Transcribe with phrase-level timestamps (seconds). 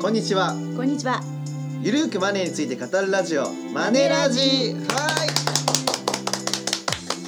[0.00, 1.20] こんにちはこんにちは。
[1.82, 5.28] ゆるーくマネーについて語るラジオマネラジはい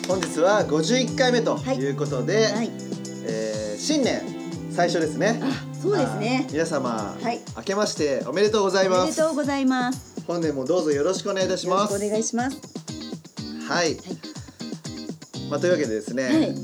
[0.07, 2.71] 本日は51回目ということで、はい。
[3.27, 4.21] えー新年
[4.71, 6.47] 最初ですねあ、そうですね。
[6.51, 10.23] 皆様、はい明けましておめでとうございおますめでとうございます。
[10.27, 12.61] 本年もどうぞよろしくお願いいたしよろしくおます願いします。
[13.69, 13.97] はい、
[15.51, 16.55] まあというわけでですね、はい。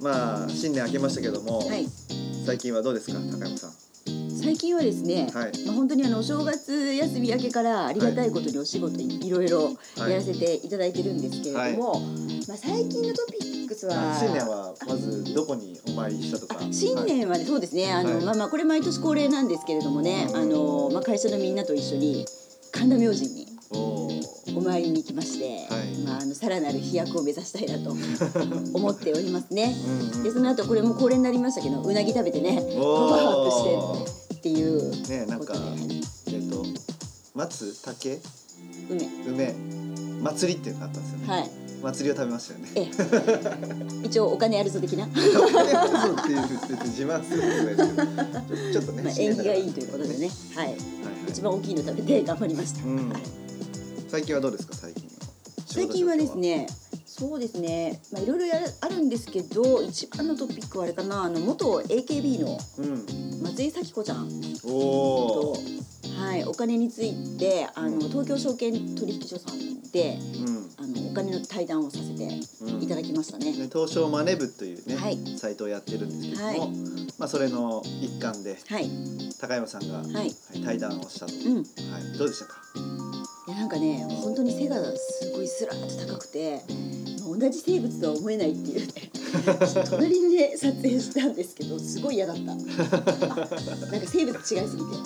[0.00, 1.86] まあ新年明けましたけども、はい。
[2.46, 3.89] 最近はどうですか高山さん
[4.42, 5.52] 最近はですね、はい。
[5.66, 10.70] まあ本当にあのお正月休み明けからありがたいことにお仕事いろいろやらせてい。
[10.70, 12.00] ただいてるんですけれども、
[12.48, 16.60] まあ最近のトピックスは新年はまずどこにお参りしたとか。
[16.70, 17.92] 新年はね、そうですね。
[17.92, 20.36] あの、はいまあまあこれ毎年恒例なんですけれどもね、うん。
[20.36, 22.24] あのまあ会社のみんなと一緒に
[22.72, 23.46] 神田明神に
[24.56, 25.98] お参りに行きまして、はい。
[26.06, 27.90] まああのさらなる飛躍を目指したいなと
[28.72, 29.76] 思っておりますね。
[29.86, 30.22] うんうん。
[30.22, 35.54] でその後これも恒例になりましたけどうなぎ食べてねパワーアップしてっていうねなんか
[36.28, 36.64] えっ、と
[37.34, 38.18] 松竹
[38.88, 39.08] 梅。
[39.28, 39.54] 梅。
[40.22, 41.50] 祭りっていうのがあったんですよね、はい。
[41.82, 42.68] 祭りを食べましたよね。
[42.74, 42.80] え
[44.02, 44.04] え。
[44.06, 46.40] 一応お金あるぞ的な、まそうっていう
[46.88, 48.72] 自慢することないですけど。
[48.72, 50.30] ちょっとね あ、縁起がいいということでね。
[50.54, 50.66] はい。
[50.66, 50.80] はいはい。
[51.28, 53.08] 一番大きいの食べて頑張りました、うん。
[53.10, 53.22] はい。
[54.10, 54.74] 最近はどうですか？
[54.74, 55.10] 最近の
[55.66, 56.66] 最近はですね
[57.20, 58.00] そうですね。
[58.14, 58.46] まあいろいろ
[58.80, 61.24] あるんですけど一番のトピックはあれかな。
[61.24, 63.42] あの元 AKB のうん。
[63.42, 64.30] 松井咲子ちゃん。
[64.62, 65.54] と、
[66.18, 70.70] はい、お金についてあの東京証券取引所さんでうん。
[70.78, 72.82] あのお金の対談をさせてうん。
[72.82, 73.52] いただきましたね。
[73.52, 75.18] ね東証マネ部というね、はい。
[75.36, 76.58] サイトをやってるんですけども、はい。
[77.18, 78.90] まあそれの一環ではい、
[79.38, 80.32] 高山さんが、はい、はい
[80.64, 81.54] 対談をしたと、うん、い
[81.92, 82.62] はい、どうでしたか？
[83.50, 88.92] やなんかね本当に背がすごいスラーッと高くて、まあ、同じ生物とは思えないっていうね。
[89.88, 92.42] 隣にね撮影したんですけどすごい嫌だった。
[92.42, 92.66] なんか
[94.06, 94.64] 生物違いすぎて。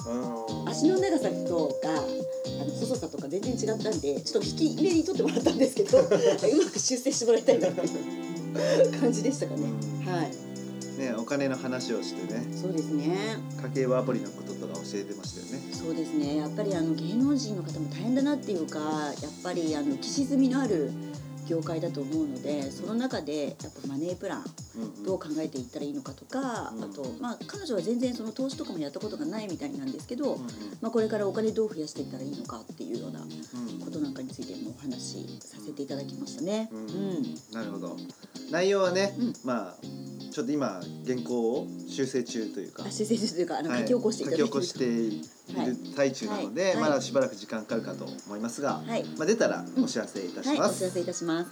[0.09, 0.69] うん。
[0.69, 9.63] 足の長さとかあの細さとか全然違ったんでちょっと引き目に取ってもらったんですけどうまく修正してもらいたいなっていう感じでしたかね。
[10.05, 10.55] はい。
[10.99, 12.47] ねお金の話をしてね。
[12.55, 13.17] そうですね。
[13.63, 15.73] 家計簿アプリのこととか教えてましたよね。
[15.73, 16.37] そうですね。
[16.37, 20.91] やっぱりあの芸能人の方も大変だなっていうかやっぱりあの浮き沈みのある
[21.49, 24.45] 業界だと思うのでその中でやっぱマネープラン
[25.05, 26.85] どう考えていったらいいのかとか、うん。
[26.85, 30.47] あとまあ彼女は全然その投資とかもやったことがないみたいなんですけど、うん
[30.81, 36.69] まあ、これからお金どう増やしていったらいいのかっていうようなうんことなんかについてもお話しさせていただきましたね。
[36.73, 36.85] ううん。
[36.85, 37.97] ん、なるほど。
[38.51, 39.33] 内容はね、うん。
[39.45, 39.77] まあ
[40.33, 42.85] ちょっと今原稿を修正中というか。
[42.87, 43.81] あ修正というかあのはい。
[43.81, 45.67] 書き起こしていただいて書き起こしてい。
[45.67, 46.73] る最中なので、はい。
[46.75, 46.83] はい。
[46.83, 50.77] まだしばらく時間かかるかと思いますが、はい、まあ、出たらお知らせいたしはい、ます。
[50.77, 51.51] お知らせいたします。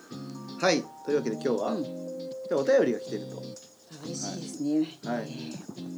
[0.60, 1.86] はい、というわけで今日は、うん、今
[2.50, 3.42] 日お便りが来てると。
[4.04, 4.78] 嬉しいですね。
[5.04, 5.28] はい。
[5.28, 5.92] えー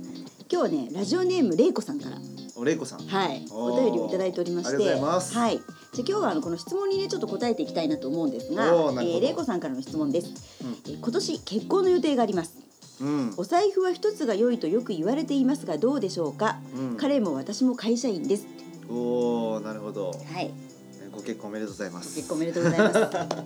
[0.47, 2.19] 今日はねラジオネームれいこさんから。
[2.55, 3.01] おれいこさん。
[3.01, 3.45] はい。
[3.51, 4.77] お便りをいただいておりまして。
[4.77, 5.35] ありがとうございます。
[5.35, 5.57] はい。
[5.57, 10.29] じゃあ今日はあのこの質問にねちょっと答えていきたいなと思うんですがえーれいこさんからの質問です、
[10.63, 10.73] うん。
[10.87, 12.64] えー今年結婚の予定があります
[13.01, 13.35] うん。
[13.37, 16.97] お財布は一つが良いとよく言われていますがどうでしょうか、うん。
[16.97, 18.47] 彼も私も会社員です。
[18.89, 20.11] おーなるほど。
[20.11, 20.53] はい。
[21.13, 22.17] ご結婚おめでとうございます。
[22.17, 22.99] 結婚おめでとうございます。
[22.99, 23.45] は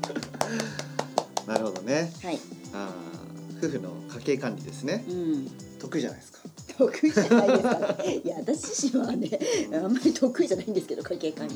[1.47, 2.12] なるほどね。
[2.25, 2.38] い。
[2.72, 3.19] あー
[3.58, 5.04] 夫婦の家計管理ですね。
[5.08, 5.50] うん。
[5.78, 6.38] 得意じゃないですか。
[6.78, 7.78] 得意じゃないですか。
[8.03, 9.38] ねいや私自身はね
[9.72, 11.54] あんまり得意じゃないんですけど会計管理。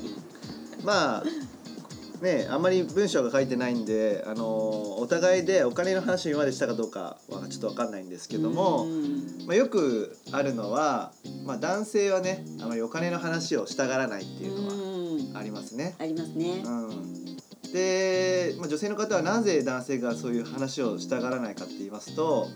[0.82, 1.25] まあ
[2.22, 4.44] ねあんまり文章が書いてないんであの
[4.98, 11.12] お互いでお金の話を今までしたかどうかはちょっとわかんないんですけども、うんまあ、よくあるのは、
[11.44, 14.76] まあ、男性はねあまりお金の話をしたがらないっていうのはう
[15.32, 15.96] んありますね。
[15.98, 22.48] ありますねうん、で、まあ、女性の方はなぜ男性がそういう話をしたがらないかって言いますと、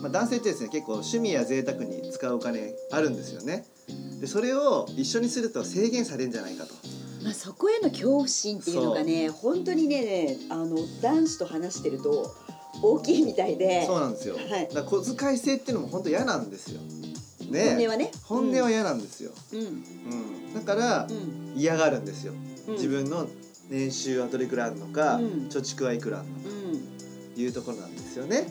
[0.00, 3.66] まあ、男性ってですね結構趣味や贅沢に使うお金あるんですよね。
[4.20, 7.01] でそれを一緒にすると制限されるんじゃないかと。
[7.22, 12.34] まあ、そこへの恐怖心っていうのがね本当にねあの男子と話してると
[12.82, 13.84] 大きいみたいで。
[13.86, 14.34] そうなんですよ。
[14.36, 14.68] はい。
[14.72, 16.80] だ小遣い制っていうのも本当嫌なんですよ。
[17.38, 18.10] 本音ね、はね。
[18.24, 19.30] 本音は嫌なんですよ。
[19.52, 19.60] うん。
[19.60, 21.52] うん、だからうん。
[21.54, 22.32] 嫌がるんですよ。
[22.68, 22.74] うん。
[22.74, 23.28] 自分の
[23.68, 25.24] 年収はどれくらいあるのか、うん。
[25.50, 26.42] 貯蓄はいくらあるのか。
[27.34, 28.46] いうところなんですよね。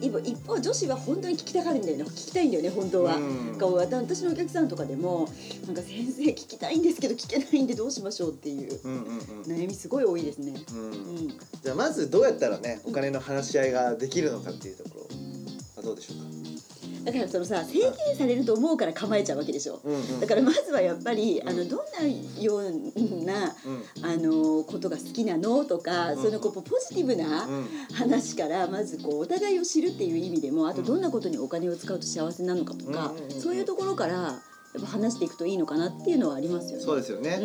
[0.00, 2.04] 一方一方女子は本当に聞きたがるんだよね。
[2.04, 3.16] 聞きたいんだよね本当は。
[3.16, 3.46] うん。
[3.50, 5.28] なんか私のお客さんとかでも
[5.66, 8.72] なんか先生聞きたいんですけど聞けないんでどうしましょうっていう。
[9.46, 10.54] 悩みすごい多いですね。
[10.72, 10.80] うん。
[10.80, 10.90] う
[11.20, 15.02] ん、じゃあまずどうやったらねお金の話し合いができるのかっていうところ
[15.76, 16.51] はどうでしょうか？
[17.04, 19.80] だからそのさ制限されると思うから構えちゃうわけでしょ。
[19.84, 20.20] うんうん。
[20.20, 21.48] だからまずはやっぱり、うん。
[21.48, 24.04] あのどんなようなうん。
[24.04, 26.22] あのことが好きなのとか、うん。
[26.22, 27.68] そのこうポジティブなうん。
[27.94, 33.40] 話からまずこうお互いを知るっていう意味でもあとうんどんなことにお金を使うと幸せなのかとか、うんうんうんうん。
[33.40, 34.12] そういうところから
[34.74, 36.84] やっぱ話していくといいのかなっていうのはありますよね。
[36.84, 37.38] そうですよね、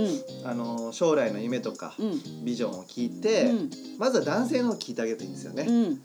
[0.45, 2.05] あの将来の夢とかうん。
[2.11, 3.69] うんビジョンを聞いて、うん。
[3.97, 5.65] まずは男性の聞いてあげるといいんですよね。
[5.67, 6.01] うんうん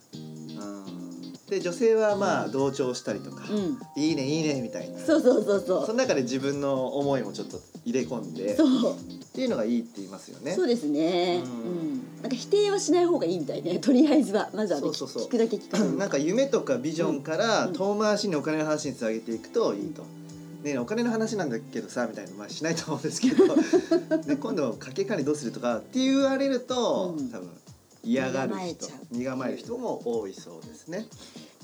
[1.53, 3.79] で女性はまあ同調したりとか、うん。
[4.03, 4.99] いいねいいねみたいな。
[4.99, 8.95] そうそうそうそその中で自分の思いもちょっと入れ込んでうそう。
[8.95, 8.97] っ
[9.35, 10.53] ていうのがいいって言いますよね。
[10.53, 11.43] そうですね。
[11.45, 11.93] ううん。
[11.95, 13.79] ん、なんか否定はしない方がいいみたいね。
[13.81, 14.49] とりあえずは。
[14.55, 15.25] まずはねそうそうそう。
[15.25, 15.99] 聞くだけ聞く。
[15.99, 17.73] なんか夢とかビジョンからうん。
[17.75, 20.03] 遠回しにお金の話につなげていくといいと。
[20.63, 23.45] ねえお金の話なんだけどさみたいなまあしないと思うんですけど。
[24.27, 27.29] で今度家計管理どうするとかって言われると、うん。
[27.31, 27.51] 多分
[28.03, 28.89] 嫌がる人。
[29.11, 31.07] 身構える人も多いそうですね。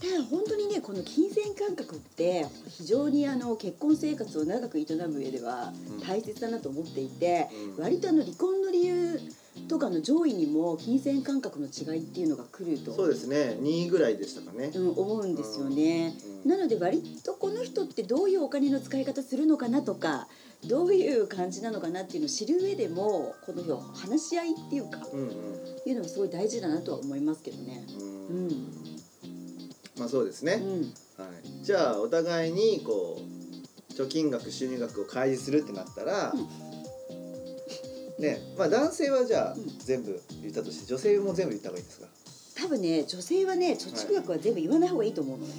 [0.01, 6.01] ただ本当にねこの金銭感覚って非常にあの結婚生活を長く営む上ではうん。
[6.01, 7.83] 大切だなと思っていて、うん。
[7.83, 9.21] 割とあの離婚の理由
[9.69, 13.57] とかの上位にも金銭感覚の違いっていうのが来るとそうですね。
[13.61, 14.71] 2位ぐらいでしたかね。
[14.75, 16.15] うん、思うんですよね。
[16.45, 16.51] うん。
[16.51, 20.29] なので割とこの人ってどういうお金の使い方するのかなとか
[20.67, 25.31] どういう感じなのかなっていうのを知る上でもこの話し合いっていうかうんうん。
[25.87, 27.87] いうのがすごい大事だなとは思いますけどね。
[27.99, 28.49] ううん。
[28.49, 28.51] ん、
[29.99, 30.55] まあそうですね。
[30.55, 30.81] うん、
[31.25, 33.21] はい、じゃあお互いにこ
[33.91, 36.35] う貯金額収入額を開示するってなったら、
[38.19, 39.79] ねまあ男性はじゃあうん。
[39.79, 42.07] 全部言ったとして女性も全部言った方がいいですか？
[42.61, 45.55] 多分ね女性はね貯蓄額は全部言わない方がいいと思うのね。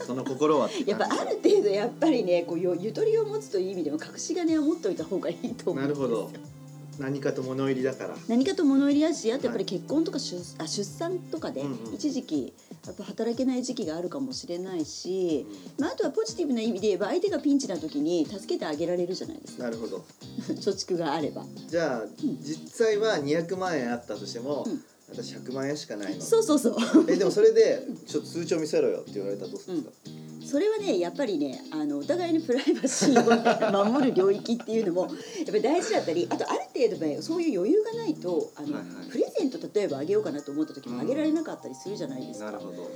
[0.00, 6.08] その心はやっぱある程度やっぱりねこうゆゆとりを持つという意味でも隠し金を持っておいた方がいいと思うんですよ。
[6.08, 6.54] なるほど。
[6.98, 8.14] 何かと物入りだから。
[8.28, 11.94] 何かと物入りだしあとやっぱり結婚とか出,、あ出産とかでうんうん。
[11.94, 12.52] 一時期
[12.86, 15.46] やっぱ働けない時期があるかもしれないし、
[15.78, 19.64] まあ、あとはポジティブな意味で言えば相手がピンチな時に助けてあげられるじゃないですか。
[19.64, 20.04] なるほど。
[20.54, 21.44] 貯蓄があれば。
[21.66, 24.84] じゃあ実際は200万円あったとしても、うん
[25.14, 26.76] 私100万円しかないのそうそうそう。
[27.08, 30.10] えでもそれでちょっと通帳見せろよって言われたらどうするんですか、
[30.44, 35.10] それはねやっぱりねあのお互いにプライバシーを、ね、守る領域っていうのもやっ
[35.46, 39.10] ぱり大事だったりあとある程度ねそういう余裕がないとあの、はいはい。
[39.10, 42.46] プレゼント例えばあげようかなと思った時もあげられなかったりするじゃないですか。
[42.46, 42.90] なるほど。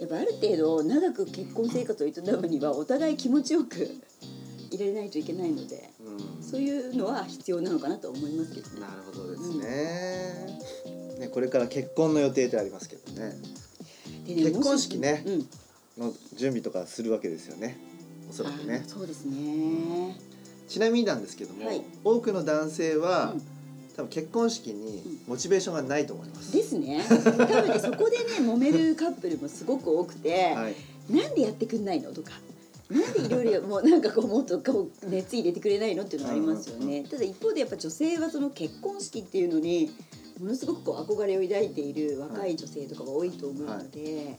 [0.00, 3.88] やっぱある程度長く結婚生活を営むにはお互い気持ちよく
[4.70, 6.42] 入れないといけないのでうん。
[6.42, 8.80] そういうのは必要なのかなと思いますけどね。
[8.80, 8.86] な。
[8.88, 10.58] るほどですね,、
[11.20, 13.34] ねこれから結婚の予定ってありますけどね。
[14.26, 15.46] でね結婚式ねもし
[15.98, 17.78] うん、の準備とかするわけですよね。
[18.28, 18.82] おそらくね。
[18.84, 20.16] あそうですね。
[20.68, 21.82] ちなみになんですけども、はい。
[22.04, 23.42] 多くの男性は、うん。
[23.96, 27.04] 多分結婚式にモチベーションがないと思います、ですね。
[27.08, 30.76] 多分ねそこでね 揉めるカップルもすごく多くて、はい。
[31.12, 32.32] なんでやってくんないのとか。
[32.88, 37.04] なんでいろいろもうなんかこうもっとこう熱入れてくれないのっていうのはありますよね。
[37.08, 39.90] ただ一方でやっぱ女性はその結婚式っていうのに
[40.40, 44.38] ものすごくこう憧れを抱いている若い女性とかが多いと思うので、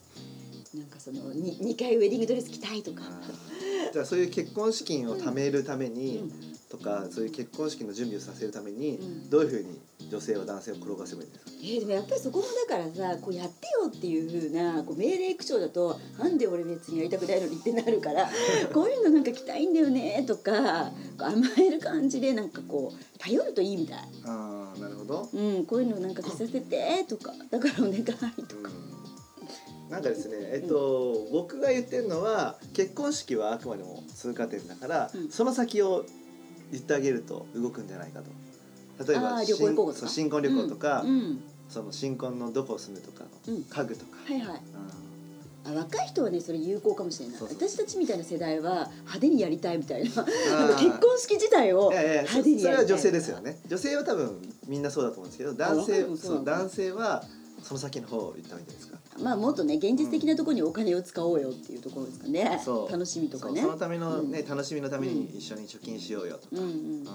[0.73, 3.03] なんかそのに二回ウェディングドレス着たいとか。
[3.93, 9.29] じゃあそういう結婚資金を貯めるために、うんとかそういう結婚式の準備をさせるために、うん。
[9.29, 9.79] どういうふうに
[10.09, 11.51] 女性は男性を転がせばいいんですか？
[11.61, 18.29] えーでもやっぱりそこもだからさこうやってよっていう風なこう命令口調だとなんで俺別にやりたくないのにってなるから
[18.73, 28.27] こういうのなんか着たいんだよねとか甘える感じでなんかこう頼るといいみたい、ああなるほど、うん、こういうのなんか着させてとかだからお願いとか、
[29.85, 35.29] うん、なんかですねえっと、僕が言ってるのは結婚式はあくまでも通過点だから、うん。
[35.29, 36.05] その先を
[36.71, 38.25] 言ってあげると動くんじゃないかと。
[39.05, 41.43] 例えばあー旅行行こうとそう新婚旅行とか、うんうん。
[41.69, 43.63] その新婚のどこを住むとかのうん。
[43.63, 44.57] 家具とか、はいはい。
[44.57, 44.61] う
[45.63, 47.37] あ若い人はねそれ有効かもしれない。
[47.37, 47.57] そうそう。
[47.57, 50.25] 私たちみたいな世代は派手にやりたいみたいな結婚
[51.17, 53.59] 式自体をんいやいやそ派手にやりたいは女性ですよね。
[53.67, 57.23] 女性は多分みんなそうだと思うんですけど男性若いもそうそう男性は
[57.61, 62.61] その先の方を言った方がいいんじゃないですかまあもっとね現実的なところにお金を使おうよっていうところですかね。
[62.63, 62.91] そう。
[62.91, 63.61] 楽しみとかね。
[63.61, 64.49] そのためのね、うん。
[64.49, 66.69] 楽しみのために一緒に貯金しようよとか、うんうんう
[67.03, 67.07] ん。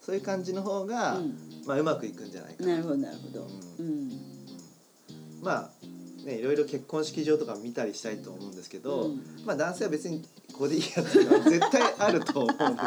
[0.00, 1.34] そういう感じの方が、うん。
[1.66, 2.76] まあ、うまくいくんじゃないかな。
[2.76, 3.46] るほどなるほど。
[3.78, 4.12] ううん。
[5.42, 5.70] まあ
[6.24, 9.20] ねいろいろ結婚式場とか見たりしたいと思うんですけど、うん。
[9.44, 12.74] まあ男性は別にここでいいやっていうのは絶対あると思うので。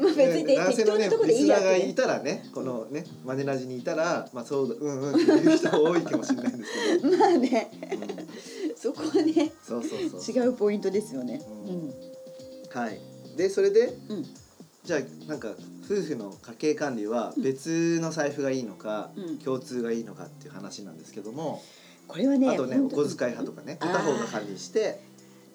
[0.00, 1.46] まあ別にね男性のねリス。
[1.46, 7.70] ナーがいたらねこのねマネラジにいたらまあそうだうんうんっていう人多いかもしれないんですけど、 まあね。
[7.92, 8.76] うん。
[8.76, 11.42] そこはねそうそうそう違うポイントですよね。
[11.66, 11.94] ううんん。
[12.70, 13.00] はい。
[13.36, 14.26] でそれでうん。
[14.82, 15.54] じゃあなんか
[15.84, 19.38] 夫婦の家計管理は別の財布がいいのか、うん。
[19.38, 21.62] 共通がいいのかっていう話なんですけども、
[22.10, 22.48] これはね。
[22.48, 25.00] あとねお小遣い派とかね片方が管理して、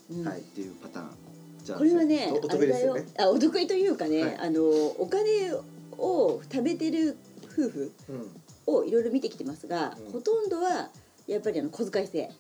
[0.10, 0.28] うん。
[0.28, 1.10] はいっていうパターン。
[1.64, 3.06] じゃあこれはねおお得意ですよね。
[3.20, 4.38] あお得意というかね、はい。
[4.38, 5.52] あのお金
[5.98, 10.12] を貯めてる夫婦うん、をいろいろ見てきてますが、うん。
[10.14, 10.90] ほとんどは
[11.28, 12.32] やっぱりあの小遣い制。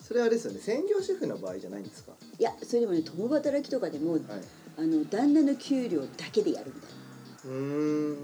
[0.00, 4.22] それはあれですよね専業主婦の場合じゃないんですか、いやそれでもね共働きとかでもはい、
[4.76, 7.04] あの旦那の給料だけでやるみたいな。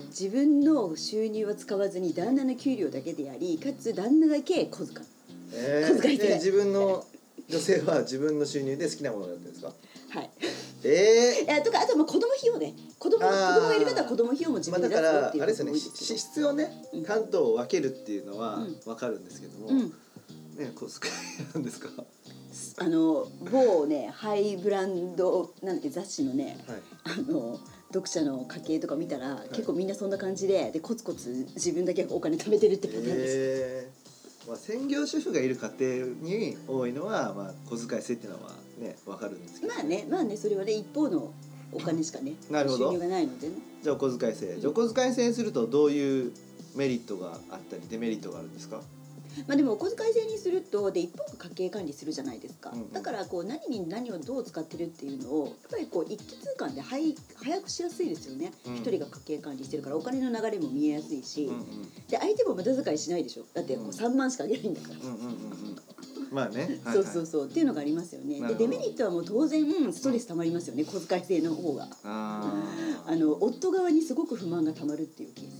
[0.09, 5.07] 自分の収入は使わずに旦那の給料だけでやりかつ旦那だけ小遣い
[5.53, 6.29] え小遣いで。
[6.29, 7.05] で自分の
[7.49, 9.73] 女性は自分の収入で好きなものをやってるんですか？
[10.11, 10.31] はい。
[10.85, 12.75] えいやとかあとまあ子供費用ね。
[12.99, 15.79] 子供子供がいる方は子供費用も自まあ、分でだから出すよっていうあれですよね。
[15.79, 17.05] 支出をねうん。
[17.05, 18.81] 担当を分けるっていうのはうん。
[18.85, 19.81] 分かるんですけども、どうん。
[19.81, 21.89] ね小遣いなんですか？
[21.97, 22.05] は
[22.79, 26.73] あの某ねハイブランドなんて雑誌のねい。
[27.05, 27.59] あの
[27.93, 34.00] 読者の家計とか見たら、結構みんなそんな感じででコツコツ自分だけお金貯めてるってパターンです、えー
[34.51, 41.33] まあ、専業主婦がいる家庭に多いのは、まあ、小遣い制っていうのはね分かるんですけど、まあねまあねそれはね一方の
[41.73, 42.91] お金しかねなるほど。
[42.91, 43.55] 収入がないのでね。
[43.81, 44.57] じゃあお小遣い制。
[44.59, 46.33] じゃあお小遣い制にするとどういう
[46.75, 48.81] メリットがあったりデメリットがあるんですか？
[49.47, 52.93] まあでもお小遣い制にするとで一方が家計管理するじゃないですか、うんうん。
[52.93, 58.53] だからこう何に何をどう使ってるっていうのをやっぱりこう一気通貫ではい早くしやすいですよね。
[58.67, 58.77] うん。
[58.77, 61.65] 一、人が家計管理してるからお金の流れも見えやすいし、うんうん
[62.09, 63.45] で相手も無駄遣いしないでしょ。
[63.55, 63.89] だってこうん。
[63.89, 65.77] う3万しかあげないんだから、うんうんうんうん。
[66.31, 67.05] まあね、はいはい。
[67.05, 67.47] そうそうそう。
[67.47, 68.41] っていうのがありますよね。
[68.49, 71.89] でデメリットはもう当然ストレス溜まりますよね小遣い制の方が。
[72.05, 72.65] あ
[73.07, 75.60] あの夫側にすごく不満が溜まるっていうケー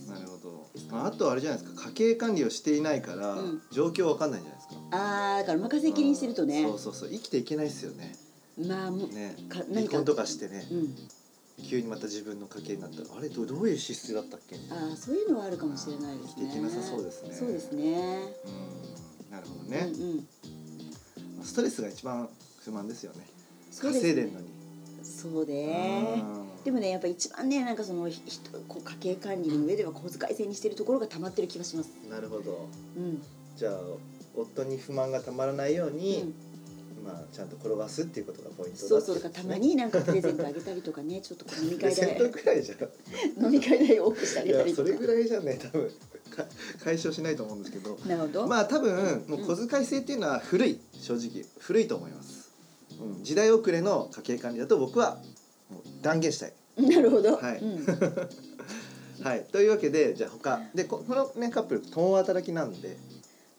[0.91, 3.61] まあ、あとあれじゃないですか家計管理をしていないから、うん。
[3.71, 4.81] 状況わかんないんじゃないですか。
[4.91, 6.63] あーだから任せきりにしてるとね。
[6.63, 8.15] そうそうそう生きていけないですよね。
[8.57, 9.35] まあもうね。
[9.73, 10.67] 離婚とかしてね。
[10.71, 10.95] うん。
[11.63, 14.55] 急にまた自分の家計になったらあれどうどういう支出だったっけ？
[14.71, 16.33] ああそういうのはあるかもしれないですね。
[16.37, 17.33] 生きていけなさそうですね。
[17.33, 18.33] そうですね。
[19.29, 19.31] うん。
[19.31, 20.01] なるほどね、うん
[21.37, 21.43] うん。
[21.43, 22.27] ストレスが一番
[22.63, 23.27] 不満ですよね。
[23.79, 24.47] 稼いでんのに。
[25.03, 31.89] そうねうんでもねやっぱ一番ねなんかそのひ人こう家計管理の上では小遣い制にしてるところが溜まってる気がします。
[32.09, 32.67] なるほど。
[32.97, 33.21] うん。
[33.55, 33.79] じゃあ
[34.35, 36.33] 夫に不満がたまらないよううに、ん。
[37.03, 43.43] まあちゃんと転がすっていうことがポイントだそうそうだからたまになんかプレゼントあげたりとかねちょっと飲み会代トくらいじゃん。
[43.43, 44.89] 飲み会代多くしてあいげたりとか。
[44.89, 45.91] やそれぐらいじゃね多分
[46.29, 46.45] か
[46.83, 47.97] 解消しないと思うんですけど。
[48.05, 50.79] なるほど、まあ多分もう小遣い制っていうのは古い。
[50.93, 51.43] 正直。
[51.57, 52.51] 古いと思います、
[53.01, 55.17] うん、時代遅れの家計管理だと僕は
[56.01, 56.53] 断言したい。
[56.77, 57.57] なるほど、はい。
[57.59, 57.85] うん、
[59.23, 59.45] はい。
[59.51, 60.61] というわけでじゃあ他。
[60.73, 62.97] でここのねカップル共働きなんで。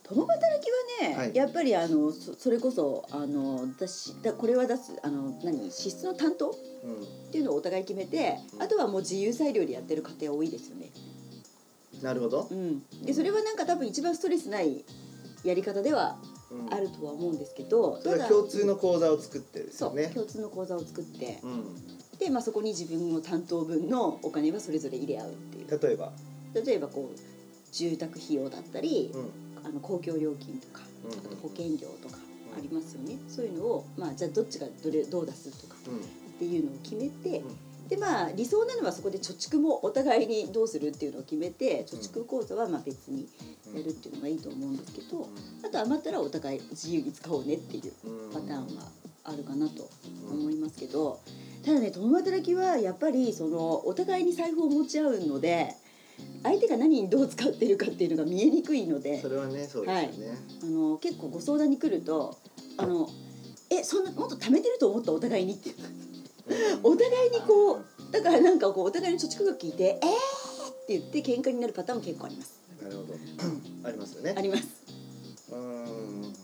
[0.03, 0.71] 共働き
[1.03, 1.35] はね、はい。
[1.35, 8.63] やっぱりあのそそれこそあの私だこれは出すあの何支出の担当うっていうのをお互い決めて、うん。
[8.63, 10.91] あとはもう自由裁量でやってる家庭多いですよね。
[12.01, 12.49] んなるほど。
[12.51, 14.85] う、ん、でそれはなんか多分一番ストレスない
[15.45, 16.19] やり方では
[16.51, 16.75] うん。
[16.75, 21.41] あるとは思うんですけど、それは共通の口座を作ってですそう、よね共通の口座を作って。
[21.43, 21.75] うん。
[21.99, 25.81] で、まあ、そこに自分の担当分のお金はそれぞれ入れ合うっていう。
[25.81, 26.13] 例えば？
[26.55, 27.19] 例えばこう
[27.73, 29.31] 住宅費用だったり、うん。
[29.65, 32.17] あの公共料金とかうんあと保険料とか
[32.57, 35.99] ありますよね、そういうのを、まあ、じゃあどっちがどれどう出すとかうん。
[36.01, 36.01] っ
[36.39, 37.89] ていうのを決めて、うん。
[37.89, 43.29] でまあ理想なのはそこで貯蓄もお互いにどうするっていうのを決めて貯蓄口座はまあ別に
[43.73, 45.29] やるっていうのがいいと思うんですけど、
[45.65, 48.89] あと余ったらお互い自由に使おうねっていううんパターンは
[49.23, 49.89] あるかなと
[50.29, 51.21] 思いますけど、
[51.65, 55.75] ただね共働きはやっぱりそのお互いに財布を持ち合うので
[56.43, 62.39] 相手が何にどう使ってるかっていうのが見えにくいのでそれはねそうですよね、あの結構ご相談に来ると
[62.77, 63.09] あの
[63.71, 65.77] えそんなもっと貯めてると思ったお互いにっていう。
[66.83, 72.61] お互いにこうだからなんかこうお互いの貯蓄額聞いて「えー!」って言って喧嘩になるパターンも結構あります。
[72.83, 73.15] なるほど。
[73.89, 74.35] ありますよね。
[74.37, 74.69] あります。
[75.51, 76.35] うーん。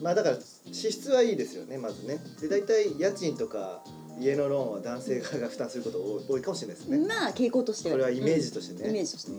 [0.00, 0.38] まあだから
[0.72, 2.22] 支出はいいですよねまずね。
[2.40, 3.84] で大体家賃とか
[4.20, 5.98] 家のローンは男性側が負担すること
[6.28, 7.94] 多いかもしれないですね、まあ傾向としては。
[7.94, 9.38] これはイメージとしてね、うんイメージとしてね、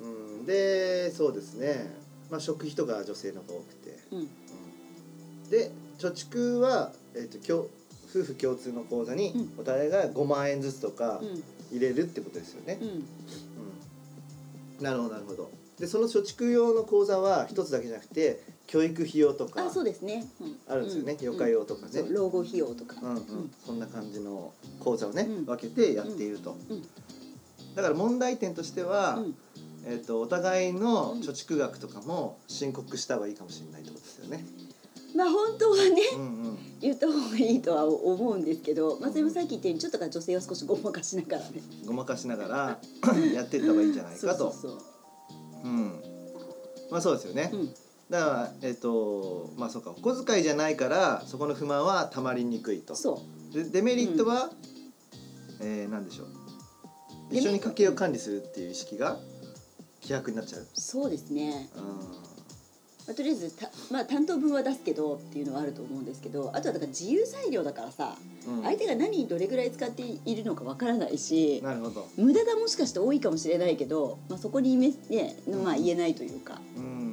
[0.00, 0.06] うん。
[0.38, 1.90] うん、でそうですね、
[2.30, 3.98] まあ、食費とか女性の方が多くて、
[5.50, 7.66] で貯蓄は、えー、と共
[8.08, 9.52] 夫婦共通の口座にうん。
[9.58, 11.42] お互いが5万円ずつとかうん。
[11.70, 12.88] 入れるってことですよね、うん。
[12.88, 13.04] うん。
[14.84, 15.50] なるほどなるほど。
[15.78, 20.56] でその貯蓄用の口座は一つだけじゃなくて教育費用とかあそうですね、うん。
[20.68, 23.16] あるんですよね、う余暇用とかね、老後費用とか、うんうん。
[23.16, 23.50] うん。
[23.66, 25.44] そんな感じの口座をね、うん。
[25.44, 26.82] 分けてやっていると、うん。
[27.74, 29.34] だから問題点としては、うん。
[29.86, 34.44] えー、とお互いの貯蓄額とかも申告した方がいいかもしれないってことですよね。
[35.16, 36.58] まあ本当はねうんうん。
[36.80, 41.62] 言った方がいいとは思うんですけど、まあ、それもさっき言ったようにちょっとだから女性は少しごまかしながらね。
[41.86, 42.78] ごまかしながら
[43.34, 44.52] やっていった方がいいんじゃないかと。
[44.52, 44.78] そ
[45.64, 46.02] うん。
[46.90, 47.50] まあそうですよね。
[47.52, 47.74] うん、
[48.10, 52.96] だからえっ、とまあそうかお小遣いじゃないからそこの不満はたまりにくいと。
[52.96, 53.54] そう。
[53.54, 54.50] でデメリットは、
[55.60, 56.28] えー、何でしょう。
[57.30, 59.16] 一緒に家計を管理するっていう意識が
[60.00, 60.66] 希薄になっちゃう。
[60.74, 61.68] そうですね。
[61.76, 61.84] うん。
[63.06, 68.62] まあ、とりあえずた、まあ、担当分は出すけどっていうのはあると思うんですけどあとはだから自由裁量だからさ、うん。
[68.64, 72.08] 相手が何にどれぐらい使っているのかわからないしなるほど。
[72.16, 76.60] 無駄がもしかして多いかもしれないけど、まあ、そこにめ、ねまあ、言えないというか。
[76.76, 77.09] うん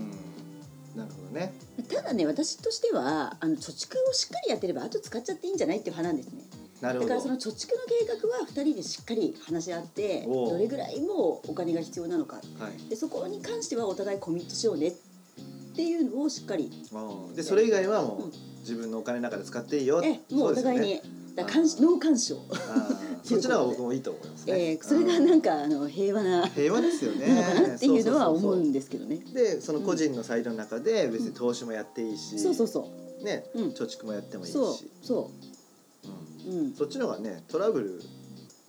[1.27, 1.53] どね。
[1.89, 6.43] ただね私としてはあの貯蓄をしっかりやってればあと使っちゃっていいんじゃないっていう派なんですね。
[6.81, 7.09] なるほど。
[7.09, 12.37] だからその貯蓄の計画は2人でしっかり話し合ってどれぐらいもうお金が必要なのか。
[12.37, 12.89] はい。
[12.89, 14.93] でそこに関してはお互いコミットしようねっ
[15.75, 16.71] ていうのをしっかり。
[17.35, 18.31] でそれ以外はもう、うん。
[18.67, 21.01] 自分のお金の中で使っていいよえもうお互いに、ね。
[21.35, 22.35] だから干渉ノー干渉、
[23.27, 27.27] そっちの方が僕もいいと思いますね、えーそれがなんかあの平和な平和ですよね。
[27.27, 29.17] なのかなっていうのは思そうんですけどね。
[29.33, 32.89] でその個人のサイトの中で別に投資もやっていいし、そうそうそ
[33.23, 33.69] ね、ううん。
[33.69, 34.53] 貯蓄もやってもいいし。
[34.53, 35.31] そうそ
[36.45, 36.51] う。
[36.51, 36.55] ん。
[36.55, 36.73] ううん。
[36.73, 38.01] そっちの方がねトラブル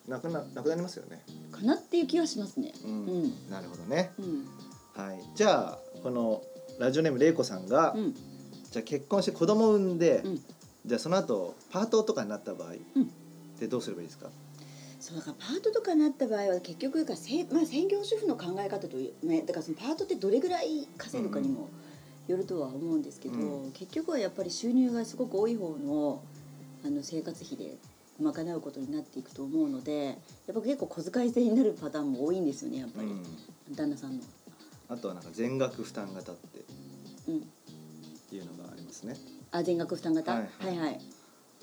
[0.08, 1.22] なくななくなりますよね。
[1.52, 2.72] かなっていう気はしますね。
[2.84, 2.94] うん、う
[3.26, 3.50] ん。
[3.50, 4.10] なるほどね。
[4.18, 4.46] うん。
[4.94, 5.20] はい。
[5.34, 6.42] じゃあこの
[6.78, 8.14] ラジオネームれいこさんが、うん。
[8.14, 10.40] じゃあ結婚して子供を産んで、うん。
[10.86, 13.10] じゃあその後パートとかになった場合、うん。
[13.60, 14.30] でどうすればいいですか？
[15.00, 21.68] そうだからパートとかになった場合は結局だからせ、まあ、専業主婦の考え方というねだからそのパートってどれぐらい稼ぐかにも
[22.26, 26.22] よるとは思うんですけど、う結局はやっぱり収入がすごく多い方の
[26.84, 27.78] あの生活費で
[28.20, 30.04] 賄うことになっていくと思うので
[30.46, 33.74] やっぱ結構小遣い制になるパターンも多いんですよねやっぱり、うん。
[33.74, 34.22] 旦那さんの。
[34.90, 36.64] あとはなんか全額負担型って
[37.28, 39.16] うん、いうのがありますね。
[39.50, 40.74] あ全額負担型、ははい。
[40.74, 41.00] い、はい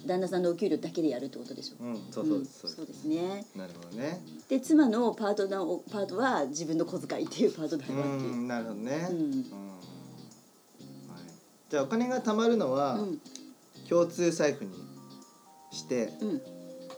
[0.06, 3.46] 旦那さんのお給料だけでやるってことでしょうんそうそうそうそうでですすね。
[3.56, 4.22] なるほどね。
[4.50, 8.36] で妻のパートナーパートは自分の小遣いっていうパートナうーがっていう。
[8.36, 9.18] んなるほどね、うん。
[9.18, 9.30] うん。
[9.32, 9.40] はい、
[11.70, 13.22] じゃあお金が貯まるのはうん。
[13.90, 14.72] 共通財布に
[15.72, 16.42] して、うん、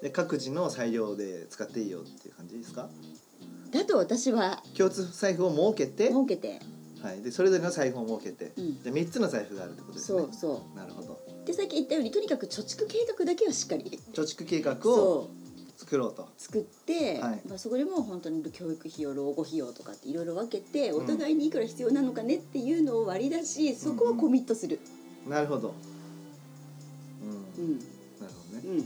[0.01, 2.89] で各自の裁量で使っていいよっていう感じですか？
[3.71, 6.61] だと私は共通財布を設けて、設けて、
[7.03, 8.81] はい、でそれぞれの財布を設けて、うん。
[8.83, 10.19] で3つの財布があるってことですね。
[10.21, 11.13] そうそなるほど。
[11.13, 11.16] う
[11.47, 15.29] でさっき言ったようにとにかく貯蓄計画だけはしっかり貯蓄計画を
[15.77, 16.27] 作ろうと。
[16.37, 17.41] 作って、はい。
[17.47, 24.81] まあ、そこでも本当に教育費用老後費用とかっていろいろ分けてお互いにいくら必要なのかねっていうのを割り出しそこはコミットする。
[25.25, 25.69] なるほど。
[27.57, 27.79] う、うんん。
[27.79, 28.83] なるほどね。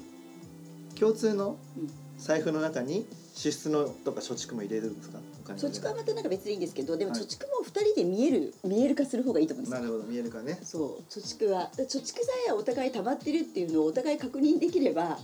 [0.92, 0.96] うん。
[0.96, 1.90] 共通のうん。
[2.20, 5.20] 財布の中に支出のとか貯蓄も入れるんですか？
[5.46, 7.22] 貯蓄はまたなんか別にいいんですけどでもはい。
[7.22, 9.82] 貯蓄も2人で見える見える化する方がいいと思うんですよ。
[9.82, 10.60] なるほど見えるかね。
[10.64, 11.12] そう。
[11.12, 15.18] 貯蓄は貯蓄さえお互い溜まってるっていうのをお互い確認できれば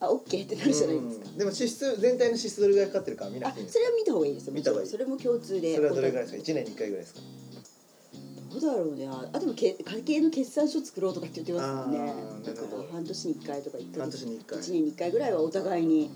[0.00, 1.26] あオッケーってなるじゃないですか。
[1.30, 1.38] うん。
[1.38, 4.52] でも支出全体の支出どれぐらいかかってるか見なあくてそれは見た方がいいですよ。
[4.52, 4.88] 見た方がいい。
[4.88, 5.74] それも共通で。
[5.74, 7.20] それはどれぐらいですか？1年に1回ぐらいですか？
[8.52, 9.08] どうだろうね。
[9.32, 12.10] あでもけ家計の決算書作ろうとかって言ってますよね。
[12.10, 12.14] あ。
[12.42, 12.82] ーだかなるほど。
[12.84, 14.58] ら半年に1回とか1ヶ半月年に1回。
[14.58, 16.10] 1年に1回ぐらいはお互いに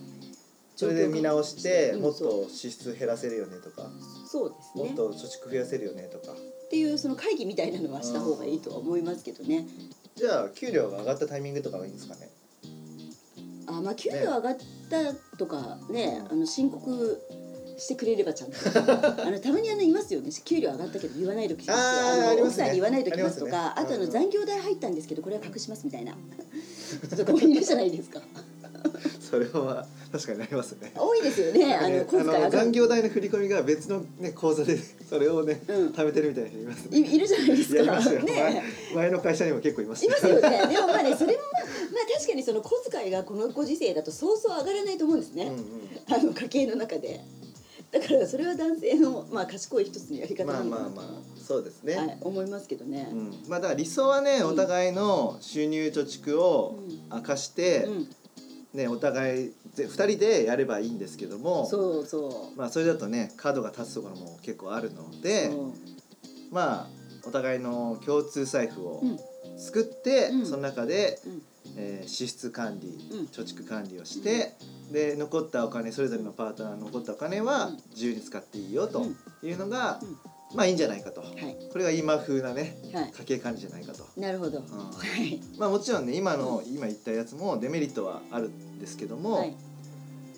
[0.77, 3.89] それで見直してもっと支出減らせるよねとか
[4.31, 4.85] そうですね。
[4.85, 6.35] もっと貯蓄増やせるよねとか。
[6.35, 9.67] っていうその会議みたいなのはした方がいいとは思いますけどね。
[10.15, 12.29] じゃあ給料が上がったタイミングとかはいいんですかね？
[13.67, 14.57] あまあ給料上がっ
[14.91, 17.21] たとかねあの申告
[17.79, 18.57] してくれればちゃんと。
[19.25, 20.31] あのたまにあのいますよね。
[20.45, 23.83] 給料上がったけど言わないときますのあーあ奥さんに言わないときますとかあ,、ね。
[23.83, 26.15] うんとあの残業代入ったんですけどこれは隠しますみたいな。
[27.07, 28.21] 人 とかもいるじゃないですか。
[29.21, 30.93] それは確かになりますね。
[30.97, 35.87] 多いですよね あの小遣い残業代の振り込みが別の、ね、口座でそれをね、うん。
[35.89, 36.99] 貯めてるみたいな人いますね。
[36.99, 37.83] い いるじゃないですか。
[37.83, 38.63] ね。
[38.95, 40.41] 前前の会社にも結構いますいますよね。
[40.69, 45.61] でもまあねそれもまあまあ確かにその小遣いがこのご時世だとそうそう上がらないと思うんですね、うんうん。
[46.09, 47.21] あの家計の中で。
[47.93, 50.89] だからそれは男性のまあ賢い一つのやり方まあなのかな。
[50.89, 53.09] まあまあそうですね、はい、思いますけどね。
[53.13, 54.47] うん、まあだから理想はね、うん。
[54.49, 57.17] お互いの収入貯蓄をうん。
[57.17, 58.09] 明かして、うん、
[58.75, 59.53] ねお互いぜ
[59.85, 65.23] 2人でやればいいんですけどもそうそまあそれだとね角が立つところも結構あるのう。
[65.23, 65.51] で
[66.51, 66.87] まあ
[67.27, 69.19] お互いの共通財布をうん。
[69.59, 70.47] 作って、うん。
[70.47, 71.43] その中で、うん。
[71.79, 73.27] えー支出管理、うん。
[73.27, 74.53] 貯蓄管理をして、
[74.93, 77.77] で残ったお金それぞれのパートナーの残ったお金はうん。
[77.91, 79.07] 自由に使っていいよと
[79.43, 80.57] いうのが、うん。
[80.57, 81.33] まあいいんじゃないかと、はい。
[81.73, 83.13] これが今風なねはい。
[83.19, 84.07] 家計管理じゃないかと。
[84.17, 84.59] なるほど。
[84.59, 84.65] うん。
[84.65, 84.85] は
[85.17, 85.41] い。
[85.59, 89.57] まあもちろんね今の、今言ったやつもデメリットはあるんですけども、はい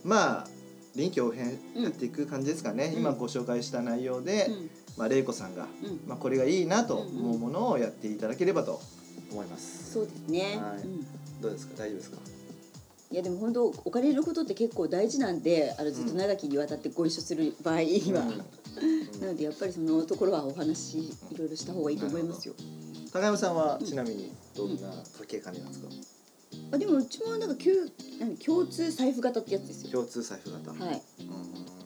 [0.04, 0.48] まあ
[0.96, 3.00] 臨機応変やっていく感じですかね、うん。
[3.00, 4.70] 今ご紹介した内容で、うん。
[4.96, 6.00] まあ、玲子さんが、うん。
[6.08, 8.80] まあ、これがいいなと思うものをやっていただければと
[9.30, 9.92] 思います。
[9.92, 10.60] そうですね。
[11.40, 11.74] どうですか？
[11.76, 12.16] 大丈夫ですか？
[13.10, 19.20] いやでも本当お金のことって結構大事なんで、あのずっと長きにわたってご一緒する場合には、 うん。
[19.20, 22.54] なのでやっぱりそのところはお話いろいろした方がいいと思いますよ。
[23.12, 25.88] 高山さんはちなみにどんな家計管理なんですか、
[26.70, 27.74] あでもうちもなんか共
[28.20, 29.92] 何共通財布型ってやつですよ。
[29.92, 30.80] 共通財布型、はい。
[30.80, 30.88] うん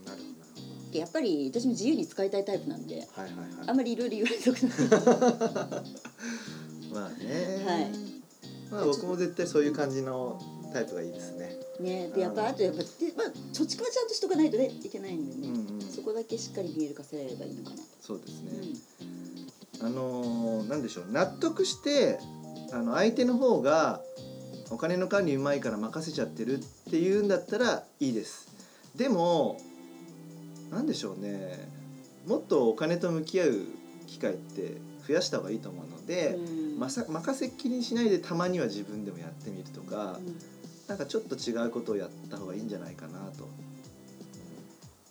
[0.05, 0.23] なる
[0.93, 3.69] でやっぱり私も自由に使いたいタイプなんではいはいはい。
[3.69, 5.83] あんまりいろいろ言われたくない。
[6.93, 7.91] まあね、はい。
[8.71, 10.41] まあ僕も絶対そういう感じの
[10.73, 11.57] タイプがいいですね。
[11.81, 15.89] ねでやっぱあとやっぱでまあ貯蓄はちゃんとしとかないとねいけないんでね、うんうん。
[15.89, 18.51] そこだけしっかり見える化せればいいのかなと、そうですね、
[19.81, 19.87] うん。
[19.87, 21.05] あのーなんでしょう。
[21.11, 22.19] 納得して
[22.73, 24.03] あの相手の方が
[24.73, 28.49] お金の管理うまいから任せちゃってるっていうんだったらいいです。
[28.97, 29.61] でも
[30.71, 31.69] なんでしょうね。
[32.27, 33.67] もっとお金と向き合う
[34.07, 36.79] 機会って増やした方がいいと思うので、うん。
[36.79, 40.39] まさ任せっきりにしないでたまには自分でもやってみるとか、うん。
[40.89, 43.49] なんかちょっと違うことをやった方がいいんじゃないかなと。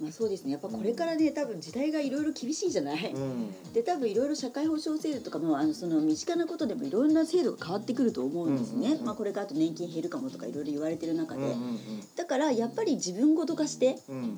[0.01, 0.51] まあそうですね。
[0.51, 3.73] やっぱこれからね多分時代がいろいろ厳しいじゃない、うん。
[3.73, 11.79] で多分いろいろ社会保障制度とかもあのその身近なことでもいろんな制度が変わってくると思うんですね、うんうんうんまあ、これからあと年金減るかもとかいろいろ言われてる中で、うんうん
[12.15, 14.37] だからやっぱり自分ごと化してうん。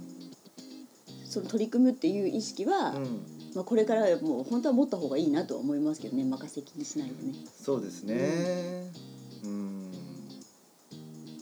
[1.25, 3.25] その取り組むっていう意識は、うん。
[3.55, 6.23] まあ、これからもう本当は持った方がいいなとは思いますけどね。
[6.23, 7.33] 任せきにしないでね。
[7.59, 8.91] そうですね。
[9.43, 9.91] うん。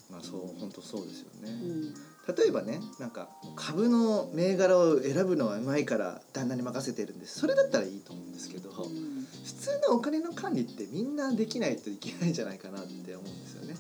[0.10, 1.50] まあそう本当そうですよね。
[1.50, 1.54] う
[1.90, 7.40] ん例えばねなんか株の銘柄を選ぶのはうまいから旦那に任せてるんです。
[7.40, 9.26] それだったらいいと思うんですけど、普うん。
[9.44, 13.76] 通のお金の管理ってみんなできないといけないんじゃないかなって思うんですよね。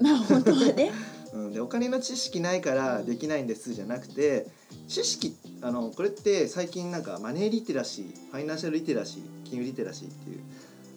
[0.00, 0.90] まあ本当はね。
[1.32, 4.46] うん、でお金の知識ないからできないんですじゃなくて
[4.88, 10.40] 知識あのこれって最近なんかマネーリテラシーファイナンシャルリテラシー金融リテラシーっていう、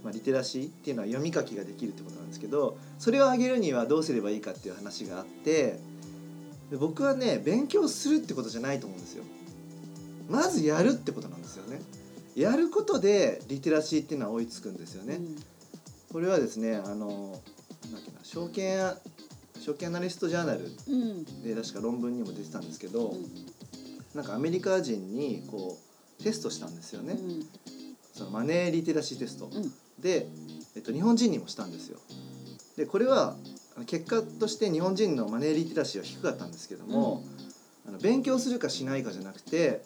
[0.01, 5.79] まあ、リテラシーっていうのは読み書きができるってことなんですけどそれを上げるにはどうすればいいかっていう話があって
[6.69, 9.23] で僕はね勉強するってことじゃないと思うんですよ。
[10.29, 11.81] まずやるってことなんですよね。
[12.35, 15.19] やることでリテラシーっていうのは追いつくんですよね。
[16.11, 17.07] これはですねあの
[17.83, 18.93] なんだっけな証券
[19.59, 21.43] 証券アナリストジャーナルうんうん。
[21.43, 23.25] で確か論文にも出てたんですけど、うん。
[24.13, 25.77] なんかアメリカ人にこ
[26.19, 27.45] うテストしたんですよね、うん。
[28.13, 29.73] そのマネーリテラシーテスト、うん。
[29.99, 30.27] で、
[30.75, 31.99] えっと、日本人にもしたんですよ。
[32.77, 33.35] でこれは
[33.85, 37.23] 結果として日本人のマネーリテラシーは低かったんですけども、
[37.87, 39.81] あの勉強するかしないかじゃなくて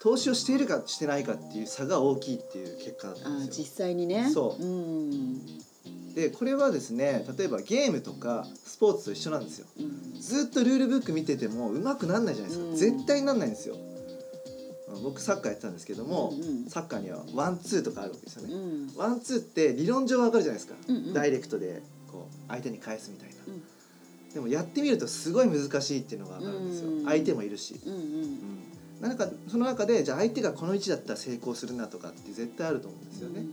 [0.00, 3.64] 投資をしているかしてないかっていう差が大きいっていう結果だったんですよ。
[3.64, 4.30] 実際にね。
[4.30, 4.62] そう。
[4.62, 5.40] うん。
[6.14, 9.66] でこれはですね例えばゲームとかスポーツと一緒なんですよ。
[9.80, 10.20] うん。
[10.20, 12.76] ずっとルールブック見てても上手くなんないじゃないですか、うん。
[12.76, 13.76] 絶対なんないんですよ。
[15.02, 18.90] 僕サッカーやってたんですけども、うんサッカーにはワンツーとかあるわけですよね、うん。
[18.96, 21.12] ワンツーって理論上はわかるじゃないですか、うんうん。
[21.12, 21.82] ダイレクトで
[22.14, 23.62] こう相手に返すみたいな、うん。
[24.32, 28.00] でもやってみるとすごい難しいっていうのが分かるんですよ、うん相手もいるし、うんうん。
[28.00, 28.60] うん。
[29.00, 33.44] なんかその中でじゃあ相手がこの位置だったら成功するなとかって絶対あると思うんですよね、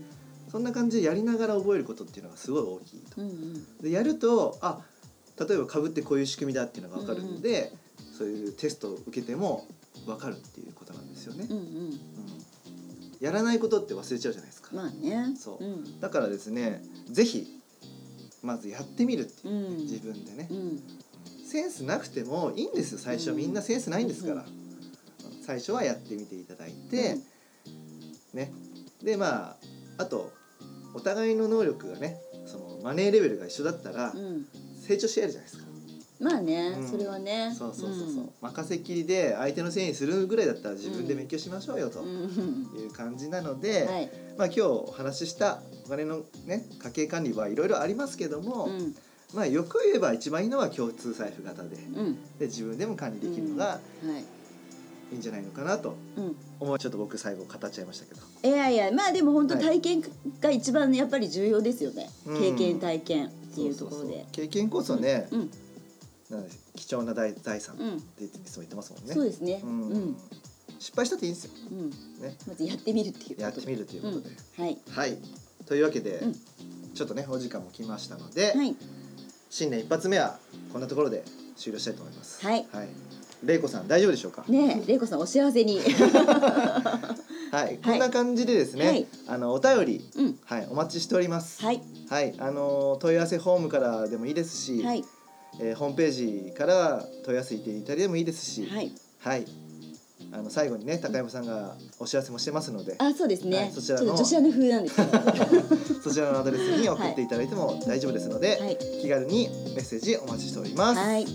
[0.51, 3.21] そんな感じでやりながら覚えることっていうのがすごい大きいと。
[3.21, 3.77] うんうん。
[3.79, 4.81] でやるとあ
[5.39, 7.73] 例えば株ってこういう仕組みだっていうのが分かるので、
[8.17, 9.65] そういうテストを受けても
[10.05, 11.63] 分かるっていうことなんですよね、うんうん。
[11.63, 11.99] うん。
[13.19, 15.33] やらないことって忘れちゃうじゃないですか、まあね。
[15.37, 15.63] そう。
[15.63, 15.99] うん。
[15.99, 17.60] だからですねぜひ
[18.41, 19.77] まずやってみるっていう、うん。
[19.77, 20.47] 自分でね。
[20.49, 20.83] う、ん。
[21.45, 23.37] センスなくてもいいんですよ最初、うん。
[23.37, 25.43] みんなセンスないんですから、うん。
[25.43, 27.17] 最初はやってみていただいて、
[28.33, 28.51] ね。
[29.03, 29.57] でまあ
[29.97, 30.31] あと
[30.93, 34.45] お互いの能力がねそのマネーレベルが一緒だったらうん。
[34.81, 35.69] 成長し合えるじゃないですか、
[36.19, 36.87] まあねうん。
[36.89, 37.53] それはね。
[37.57, 42.07] そうそうそうそう、任せっきりで相手のせいにするぐらいだったら自分で勉強しましょうよとうん。
[42.07, 42.81] うん。
[42.81, 48.95] いう感じなので、はいまあ今日お話ししたお金のね家計管理はいろいろありますけども、うん。
[49.35, 52.15] まあよく言えば一番いいのは共通財布型でうん。
[52.39, 55.13] で自分でも管理できるのがはい。
[55.13, 55.95] いいんじゃないのかなと。
[56.17, 56.35] うん。
[56.59, 58.21] 思うちょっと僕最後語っちゃいましたけど。
[58.49, 59.63] いやいやまあでも本当はい。
[59.63, 60.03] 体験
[60.39, 62.39] が一番やっぱり重要ですよね、うん。
[62.39, 64.25] 経験体験っていうところで。
[64.31, 65.51] 経験こそね、うん。
[66.75, 69.61] 貴重な財財産っうんていつも言ってますもんね、そうですね。
[69.63, 69.91] ううんん。
[69.91, 70.17] うん、
[70.81, 71.51] 失敗したっていいんですよ。
[72.21, 72.35] ね。
[72.47, 74.77] まずやってみるっていうやってみるということで、はい。
[74.89, 75.17] はい。
[75.67, 76.33] というわけで、うん。
[76.95, 78.75] ちょっとねお時間も来ましたので、はい。
[79.51, 80.39] 新年一発目は
[80.73, 81.23] こんなところで
[81.55, 82.43] 終了したいと思います。
[82.43, 82.65] はい。
[82.71, 82.89] はい。
[83.43, 84.43] 玲子さん大丈夫でしょうか？
[84.47, 85.79] ねえ玲子さんお幸せに。
[87.51, 89.07] はい、こんな感じでですね、はい。
[89.27, 90.39] あのお便りうん。
[90.45, 91.61] はいお待ちしております。
[91.61, 91.81] はい。
[92.09, 95.05] はい、あの問い合わせフォームからでもいいですし、はい。
[95.59, 96.11] えーホームペー
[96.47, 98.91] ジから問い合わせていただいてもいいですし、はい。
[99.19, 99.45] はい、
[100.33, 105.11] あの最後にね高山さんがお知らせもしてますので、あそうですね、はいそちらの女子アナ風なんですけど
[106.01, 108.77] そちらのアドレスに送っていただいても大丈夫ですので、はい。
[109.01, 110.99] 気軽にメッセージお待ちしております。
[110.99, 111.25] はい。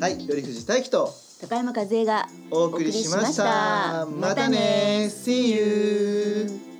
[0.00, 2.28] はい、頼藤大樹と高山和恵が。
[2.50, 4.06] お送りしました。
[4.06, 6.74] またね、See you。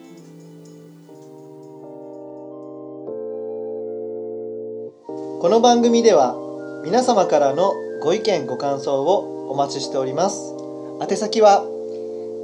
[5.41, 6.37] この番組では
[6.85, 10.64] 皆様からのご意見ご感想をお待ちしております
[11.07, 11.63] 宛先は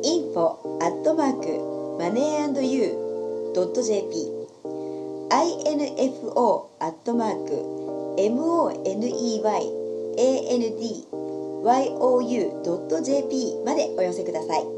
[0.05, 2.92] ？info アットマークマネー &you
[3.55, 4.05] ドット jp
[5.31, 7.53] info アットマーク
[8.18, 9.01] money
[10.53, 10.68] and
[12.29, 14.68] you ドット jp までお寄せくださいこ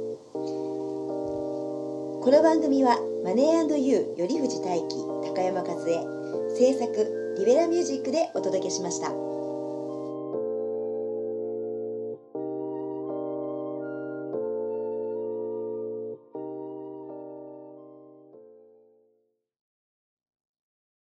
[2.30, 5.98] の番組はマネー &you 頼藤大輝高山和恵
[6.56, 9.31] 制作リベラミュージックでお届けしました。